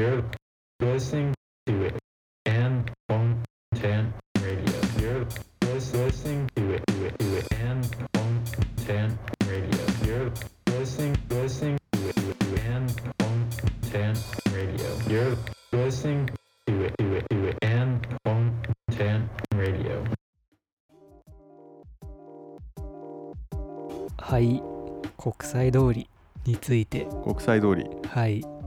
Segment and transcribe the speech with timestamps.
[0.00, 0.24] You're
[0.80, 1.34] listening
[1.66, 1.98] to it.
[2.46, 4.80] And content radio.
[4.98, 5.26] You're
[5.64, 6.86] lis- listening to it.
[6.86, 7.18] To it.
[7.18, 7.52] To it.
[7.60, 7.84] And
[8.14, 9.84] content radio.
[10.06, 10.32] You're
[10.68, 11.18] listening.
[11.28, 12.16] Listening to it.
[12.16, 12.40] To it.
[12.40, 12.64] To it.
[12.64, 14.24] And content
[14.54, 14.88] radio.
[15.06, 15.36] You're
[15.70, 16.30] listening
[16.66, 16.94] to it.
[16.96, 17.28] To it.
[17.28, 17.58] To it.
[17.60, 20.04] And content radio.
[24.16, 24.62] はい
[25.18, 26.08] 国際通り
[26.46, 28.59] について国際通りはい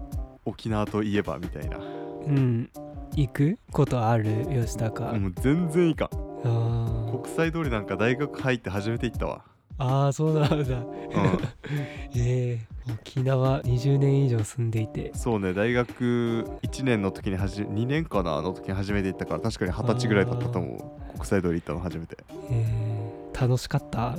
[0.45, 1.77] 沖縄といえばみたいな。
[1.77, 1.81] う
[2.29, 2.69] ん。
[3.15, 4.45] 行くことある？
[4.49, 7.21] 吉高、もう全然いいかあー。
[7.21, 9.45] 国際通りなんか大学入って初めて行ったわ。
[9.79, 10.55] あーそうなんだ。
[10.55, 10.63] うん。
[12.15, 15.11] ええ沖縄20年以上住んでいて。
[15.15, 18.41] そうね大学1年の時にはじ2年かな？
[18.41, 21.13] の時に初めて行ったから確かに二十歳ぐらいだったと思う。
[21.13, 22.17] 国際通り行ったの初めて。
[22.51, 24.15] えー、楽しかった？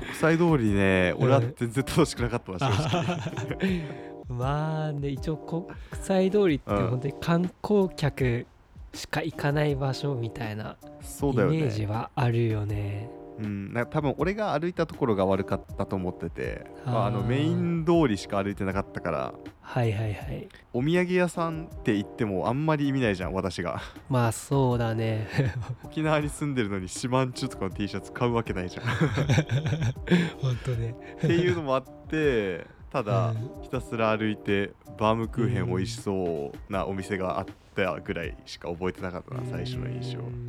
[0.00, 3.82] 国際通りね俺は全然楽しくなかったわ正直
[4.28, 5.64] まあね一応国
[6.02, 8.46] 際通りってうん本当に観光客
[8.94, 13.10] しか行かない場所みたいなイメージねはあるよね。
[13.38, 13.72] うん。
[13.72, 20.48] なんか多分俺が歩いたところが悪かったと思っててまあ、あのメイン通りしか歩いてなかったからはいはいはい。
[20.72, 23.80] お土産屋さんって言ってもあんまり意味ないじゃん私が。
[24.08, 25.26] まあそうだね。
[25.84, 28.84] 沖縄に住んでるのに四万十とかの T シャツ買うわけないじゃん。
[28.84, 28.88] っ
[30.40, 30.94] 本当ね。
[31.20, 33.62] ていうのもあってただ、うん。
[33.62, 40.20] ひたすら歩いてバームクーヘン美味しそうなお店があったぐらいしか覚えてなかったな最初の印象。
[40.20, 40.48] うん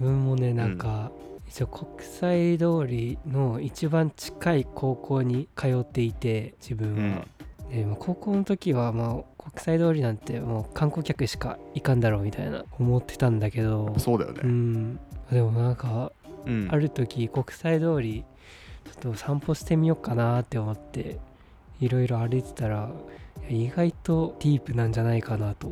[0.00, 1.10] 自分もねなんか、
[1.48, 7.26] 一応国際通りの一番近い高校に通っていて自分は、
[7.68, 13.92] でも高校の時はまあ国際通りなんてもう観光客しか行かんだろうみたいな思ってたんだけど。
[13.98, 14.40] そうだよね。
[14.44, 15.00] うん。
[15.32, 16.12] でもなんか
[16.46, 16.68] うん。
[16.70, 18.24] ある時国際通り
[18.84, 21.18] ちょっと散歩してみようかなって思って
[21.80, 22.90] いろいろ歩いてたら
[23.48, 25.68] 意外とディープなんじゃないかなと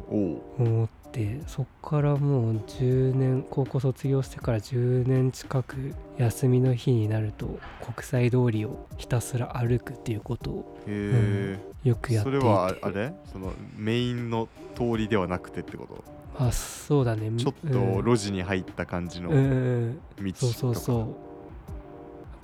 [0.58, 12.38] 思ってそっからもう10年高校卒業してから10年近く休みの日になると国際通りをひたすら歩くっていうことをへえ、よくやっていて。
[12.40, 13.12] それはあれ？
[13.32, 16.04] そのメインの通りではなくてってこと？
[16.38, 17.30] あそうだね。
[17.38, 20.98] ちょっとうん路地に入った感じのうんうん道とか、そうそうそう。
[20.98, 21.04] や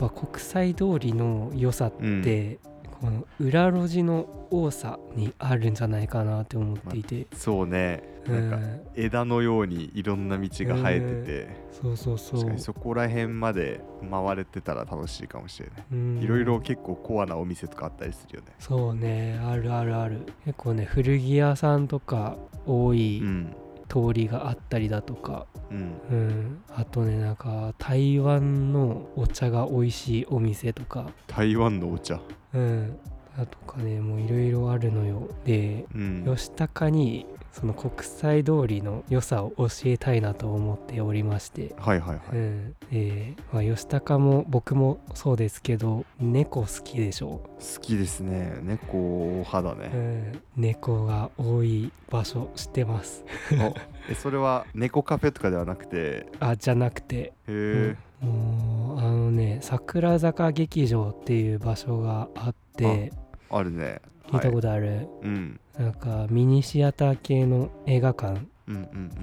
[0.09, 1.93] っぱ国際通りの良さっ
[2.23, 2.59] て、
[3.03, 8.01] この裏路地の多さにあるんじゃないかなって思っていて、そうね。
[8.29, 8.81] なんかうん。
[8.95, 12.39] 枝のようにいろんな道が生えてて、そうそうそう。
[12.39, 16.23] 確かにそこら辺まで回れてたら楽しいかもしれない、うん。
[16.23, 18.53] いろいろ結構コアなお店とかあったりするよね。
[18.61, 19.37] そうね。
[19.45, 20.21] あるあるある。
[20.45, 22.37] 結構ね古着屋さんとか
[22.67, 23.57] 多いうん
[23.93, 26.01] 通りがあったりだとか、うん。
[26.11, 32.19] うん、あとねなんか台湾のお茶が美味しいお店とか、台湾のお茶。
[32.55, 32.99] うん、
[33.37, 35.29] だとかねもういろいろあるのよ。
[35.45, 36.25] でうん。
[36.25, 42.77] 吉高にその国際通りの良さを教えたいなと思っておりまして、はいはいはい、うん。
[42.91, 48.59] えーまあ、吉高も僕もそうですけど猫好きでしょ好きですね。
[48.63, 53.25] 猫派だう、うね、ん、猫が多い場所知ってます。
[53.53, 53.75] お
[54.11, 56.27] えそれは猫カフェとかではなくて？
[56.41, 63.13] あじゃなくて、へえ、もうあのね桜坂劇場っていう場所があって。
[63.51, 64.01] あるね。
[64.29, 68.41] 聞いたこと、とある、うんなんかミニシアター系の映画館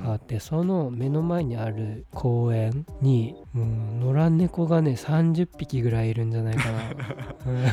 [0.03, 6.79] あって、その目の前にある公園にもう野良猫がね30匹ぐらいいるんじゃないかな。
[7.47, 7.65] うん、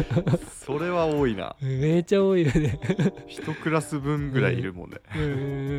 [0.49, 1.57] それは多いな。
[1.61, 2.79] う んめっちゃ多いよね。
[3.27, 5.23] 一クラス分ぐらいいるもんね、うん。
[5.23, 5.33] うんう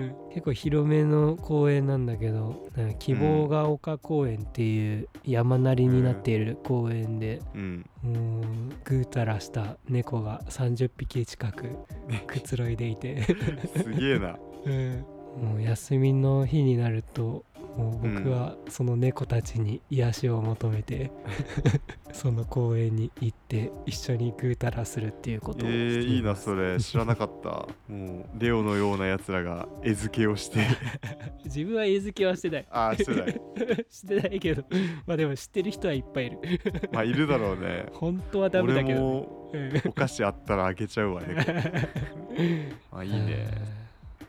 [0.06, 2.70] ん結構広めの公園なんだけど
[3.00, 7.86] 希望が丘公園っていう山なりになっている公園で、うん。
[8.04, 8.44] もう
[8.84, 11.70] ぐうたらした猫が30匹近く
[12.28, 13.24] くつろいでいて、
[13.76, 14.38] すげえな
[15.42, 17.46] もう休みの日になると
[17.78, 21.12] もう僕はその猫たちに癒しを求めて、
[22.12, 26.80] その公園に行って一緒にぐうたらするっていうことをえー、いいなそれ。
[26.80, 27.68] 知らなかった。
[27.88, 30.60] もうレオのようなやつらが餌付けをして。
[31.46, 32.66] 自分は餌付けはしてない。
[32.72, 33.42] ああしてない。
[33.90, 34.64] してないけど
[35.06, 36.40] まあでも知ってる人はいっぱいいる。
[36.92, 37.86] まあいるだろうね。
[37.94, 41.36] 本当はダメだけ俺ど、お菓子あったらあげちゃうわね。
[42.92, 43.77] あいいね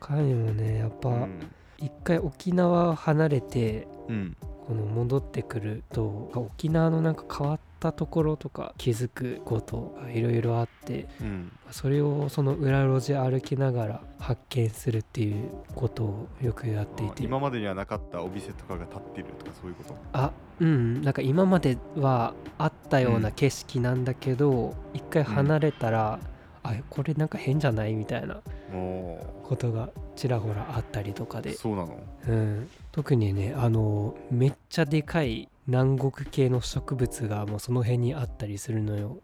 [0.00, 0.78] 他にもね。
[0.78, 1.40] やっぱうん、
[1.78, 4.36] 一回沖縄離れてうん、
[4.66, 11.52] この戻ってくると沖縄のなんか変わったところとか気づくことがいろいろあってうん。
[11.70, 17.22] それをその裏路地歩きながら発見するっていうことをよくやっていて。
[17.22, 19.94] あ今までにはなかったお店とかが立ってるとかそういうこと？
[20.14, 21.02] あうん。
[21.02, 26.18] なんか今まではあったような景色なんだけど、一回離れたら、
[26.62, 27.94] あこれなんか変じゃない？
[27.94, 28.36] みたいな。
[28.36, 31.98] おことがちらほらあったりとかで、そうなの？
[32.28, 39.18] うん、特にねあのめっちゃでかい南国系の植物がもうその辺にあったりするのよ。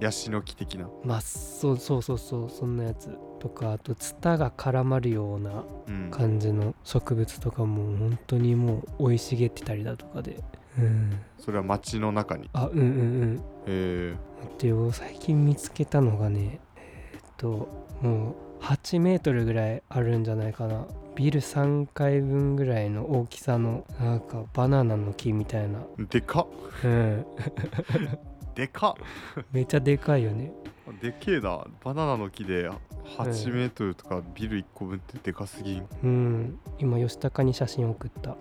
[0.00, 0.88] ヤシの木的な。
[1.04, 3.10] まあそうそうそうそうそんなやつ
[3.40, 6.10] とかあとツタが絡まるようなうん。
[6.10, 10.42] 感じの植物とかも本当にもう生い茂ってたりだとかで。
[10.78, 11.18] うん。
[11.38, 12.48] それは街の中に。
[12.54, 12.88] あうんうんう
[13.26, 13.36] ん。
[13.36, 14.16] へえ
[14.92, 16.60] 最近見つけたのがね
[17.40, 17.68] と
[18.02, 20.86] もう8メートルぐらいあるんじゃないかな。
[21.14, 25.80] ビル3階分ぐらいの大きさのなんかバナナの木みたいな。
[26.10, 26.46] でかっ。
[26.84, 27.26] うん。
[28.54, 29.44] でかっ。
[29.52, 30.52] めっちゃでかいよね。
[31.00, 31.64] でけえな。
[31.82, 32.68] バナナの木で
[33.16, 35.88] 8メートルとかビル1個分ってでかすぎん。
[36.04, 36.58] うん。
[36.78, 38.32] 今吉高に写真送った。
[38.32, 38.36] あ。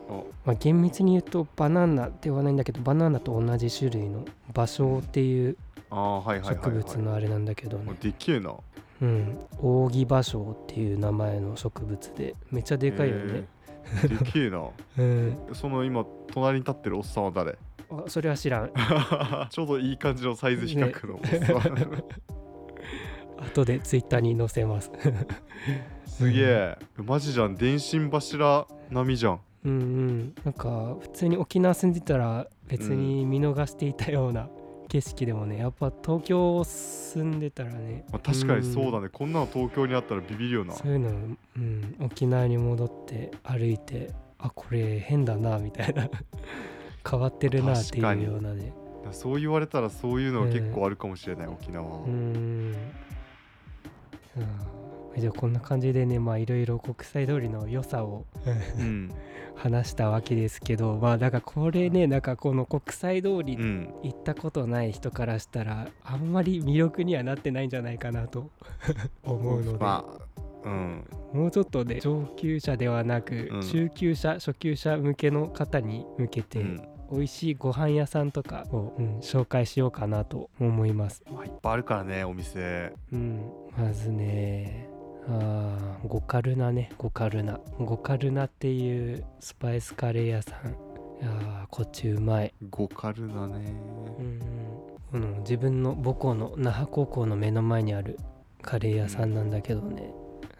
[0.46, 5.58] まあ、厳密に言うとバナナではないんだけどバナナと同じ種類の芭蕉っていう
[5.92, 8.54] 植はい、物のあれなんだけどね、でけえな
[9.02, 9.40] うん。
[9.60, 14.70] 扇芭蕉っていう名前の植物でめっちゃでかいよね、へーでけえな。
[14.98, 15.38] うん。
[15.54, 17.58] その今隣に立ってるおっさんは誰？
[17.92, 18.72] あそれは知らん。
[19.50, 21.22] ちょうどいい感じのサイズ比較のおっ
[21.64, 22.04] さん、
[23.44, 24.92] 後でツイッターに載せます。
[26.06, 26.78] すげえ。
[26.98, 27.56] マジじゃん。
[27.56, 29.40] 電信柱並みじゃん。
[29.66, 30.36] うんうん。
[30.44, 34.50] なんか普通に沖縄住んでたら別に見逃していたような
[34.90, 38.04] 景色でもねやっぱ東京住んでたらね。
[38.12, 40.74] まあ、確かにそうだね、こんなの東京にあったらビビるよな。
[40.74, 46.10] そういうの、うん、沖縄に戻って歩いてあこれ変だなみたいな。
[47.10, 48.74] 変わってるなっていうようなね。
[49.12, 52.76] そう言われたらそういうのは結構あるかもしれない、沖縄は、うん。
[54.38, 55.20] うん。
[55.20, 58.26] じゃあこんな感じでねまあいろいろ国際通りの良さを
[58.78, 59.12] うん
[59.60, 63.94] 話したわけですけどまあだからこれねなんかこの国際通りうん。
[64.04, 68.50] 行ったことない人からしたらあんまり魅力にはなってないんじゃないかなと
[69.24, 70.30] 思うので、まあ
[70.64, 71.06] うん。
[71.34, 73.62] もうちょっとね上級者ではなく、うん。
[73.62, 76.82] 中級者初級者向けの方に向けて、うん。
[77.12, 81.24] 美味しいご飯屋さんとかを、うん紹介しようかなと思います。
[81.32, 82.94] まあ、いっぱいあるからねお店。
[83.12, 83.42] うん、
[83.78, 84.89] まずね
[85.32, 86.92] あーゴカルナね。
[86.98, 90.70] ゴカルナゴカルナっていうスパイスカレー屋さん。
[90.70, 93.74] いやーこっちうまい、ゴカルだね。
[95.12, 98.18] うんうん、自分の母校の那覇高校の目の前にある
[98.62, 100.12] カレー屋さんなんだけどね、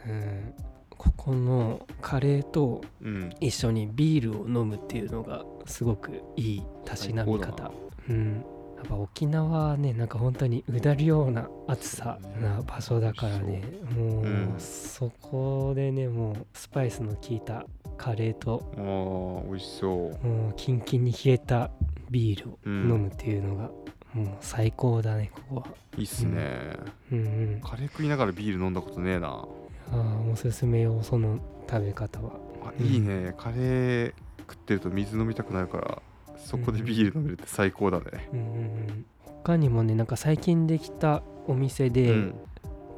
[0.08, 0.54] うん、
[0.90, 3.30] ここのカレーとうん。
[3.40, 7.72] 一緒にビールを飲むっていうのがすごくいいたしなみ方。
[8.10, 8.46] うん
[8.80, 13.62] やっぱ沖縄はねなんか本当にうだるような暑さな場所だからね
[13.96, 14.56] もう、うん。
[14.58, 17.66] そこでねもうスパイスの効いた
[17.98, 20.28] カレーとあー美味しそう。
[20.28, 21.70] もうキンキンに冷えた
[22.10, 23.70] ビールをうん飲むっていうのが、
[24.14, 25.68] もう最高だねここは。
[25.98, 26.78] いいっすね、
[27.12, 27.20] うん。
[27.20, 27.22] う
[27.58, 29.46] んカレー食いながらビール飲んだことねえな。
[29.92, 31.40] あーおすすめよその
[31.70, 32.32] 食べ方は。
[32.64, 36.02] あうんいいね、カレー食ってると水飲みたくなるから
[36.46, 38.30] そこでビール飲めるって最高だね。
[38.34, 38.48] うんうんう
[38.92, 39.06] ん。
[39.26, 42.36] 他にもねなんか最近できたお店で、うん。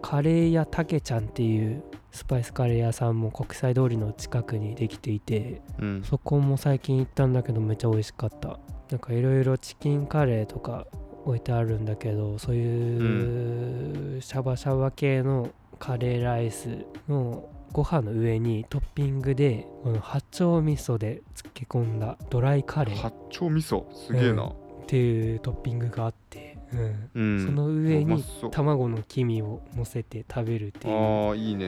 [0.02, 6.04] カレー屋たけちゃんっていうスパイスカレー屋さんも国際通りの近くにできていてうん。
[6.04, 8.60] そこも最近行ったんだけどめっちゃ美味しかった。
[8.90, 10.88] なんかいろいろチキンカレーとか
[11.24, 22.96] 置いてあるんだけどそういうシャバシャバ系のカレーライスのご飯の上にトッピングでこの八丁味噌で漬け込んだドライカレー。
[22.96, 23.86] 八丁味噌？
[23.94, 24.56] すげえな、っ
[24.88, 27.10] ていうトッピングがあって、うん。
[27.14, 27.46] うん。
[27.46, 30.94] その上に卵の黄身を乗せて食べるっていう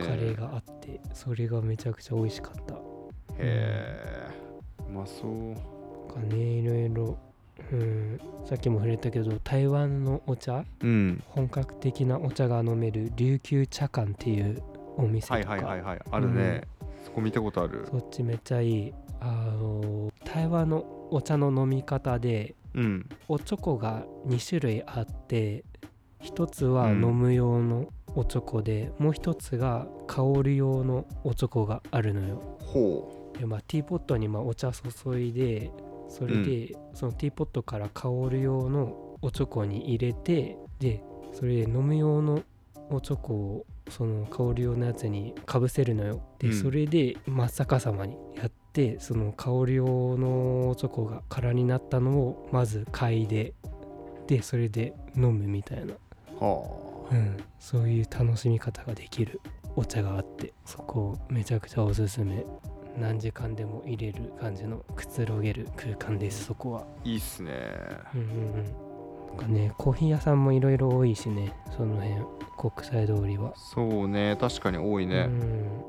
[0.06, 2.76] カレーがあってそれがめちゃくちゃ美味しかった。
[2.76, 2.80] へ
[3.40, 4.28] え
[4.90, 5.56] うまそう。
[6.14, 7.18] かねいろいろ、
[7.72, 10.66] うん、さっきも触れたけど台湾のお茶？
[10.82, 11.24] うん。
[11.28, 14.62] 本格的なお茶が飲める琉球茶館っていう
[14.98, 16.02] お店とか、はいはいはいはい。
[16.12, 16.64] あるね、
[17.04, 17.88] そこ見たことある。
[17.90, 18.94] そっちめっちゃいい。
[19.20, 19.26] あ
[19.58, 23.10] の台湾のお茶の飲み方でうん。
[23.28, 25.64] おチョコが2種類あって
[26.20, 27.04] 一つはうん。
[27.04, 32.58] 飲む用のおチョコで、もう一つが香る用のおチョコがあるのよ。
[32.60, 35.72] ほで、まあ、ティーポットにまあお茶注いで
[36.08, 42.44] それで、そのティーポットから香る用のおチョコに入れてでそれで飲む用の
[42.90, 46.54] おチョコをその香る用のやつにかぶせるのよで、うん。
[46.54, 53.54] それで真っ逆さまにやってその香る用のおチョコが空になったのをまず嗅いで
[54.26, 59.42] でそれで飲むみたいな、うはうん、そういう楽しみ方ができる
[59.76, 62.46] お茶があってそこめちゃくちゃおすすめ。
[62.96, 66.82] 何時間でも入れる感じのくつろげる空間ですそこは。
[66.82, 67.52] あいいっすね。
[68.14, 68.83] うんうんうん
[69.34, 72.16] かねコーヒー屋さんもいろいろ多いしねその辺
[72.58, 73.54] 国際通りは。
[73.56, 75.82] そうね確かに多いうね、ん。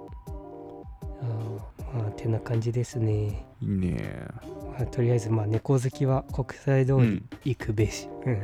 [1.20, 4.26] あーまあてな感じですね、いいね。
[4.76, 8.42] まあ、とりあえずまあ猫好きは国際通り行くべし、うん